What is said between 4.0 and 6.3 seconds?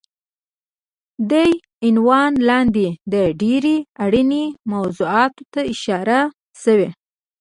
اړینې موضوعاتو ته اشاره